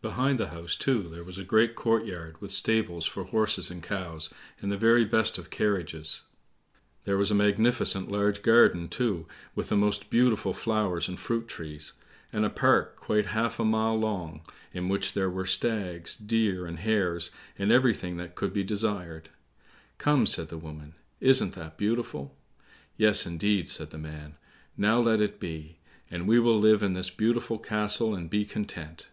[0.00, 3.82] Behind the house, too, there was a great court yard, with stables for horses and
[3.82, 6.22] cows, and the very best of carriages;
[7.02, 9.26] there was a magnificent large garden, too,
[9.56, 11.94] with the most beautiful flowers and fruit trees,
[12.32, 14.42] and a park quite half a mile long,
[14.72, 19.30] in which were stags, deer, and hares, and everything that could be desired.
[19.98, 22.36] "Come," said the woman, "isn't that beautiful?"
[22.96, 24.36] "Yes, indeed," said the man,
[24.76, 29.08] "now let it be; and we will live in this beautiful castle and be content."